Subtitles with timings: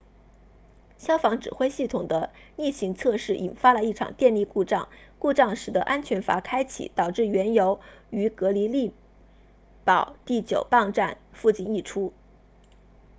[0.97, 4.89] 消防指挥系统的例行测试引发了一场电力故障
[5.19, 8.95] 故障使得安全阀开启导致原油于格里利
[9.85, 12.13] 堡 fort greely 第9泵站附近溢出